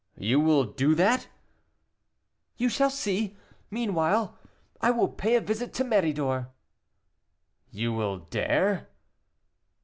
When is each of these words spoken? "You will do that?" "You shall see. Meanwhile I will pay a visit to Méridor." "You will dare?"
"You 0.17 0.39
will 0.39 0.63
do 0.63 0.95
that?" 0.95 1.27
"You 2.57 2.69
shall 2.69 2.89
see. 2.89 3.37
Meanwhile 3.69 4.35
I 4.81 4.89
will 4.89 5.07
pay 5.09 5.35
a 5.35 5.41
visit 5.41 5.75
to 5.75 5.83
Méridor." 5.83 6.47
"You 7.69 7.93
will 7.93 8.17
dare?" 8.17 8.89